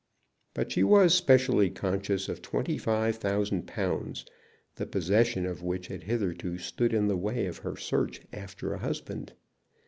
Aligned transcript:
But 0.55 0.71
she 0.71 0.83
was 0.83 1.13
specially 1.13 1.69
conscious 1.69 2.27
of 2.27 2.41
twenty 2.41 2.75
five 2.79 3.17
thousand 3.17 3.67
pounds, 3.67 4.25
the 4.77 4.87
possession 4.87 5.45
of 5.45 5.61
which 5.61 5.89
had 5.89 6.01
hitherto 6.05 6.57
stood 6.57 6.91
in 6.91 7.07
the 7.07 7.15
way 7.15 7.45
of 7.45 7.59
her 7.59 7.75
search 7.77 8.21
after 8.33 8.73
a 8.73 8.79
husband. 8.79 9.33